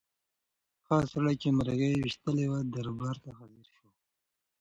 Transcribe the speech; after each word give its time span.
هغه 0.87 1.05
سړی 1.11 1.35
چې 1.41 1.47
مرغۍ 1.57 1.89
یې 1.93 2.01
ویشتلې 2.03 2.45
وه 2.51 2.59
دربار 2.73 3.15
ته 3.23 3.29
حاضر 3.37 3.63
شو. 3.75 3.87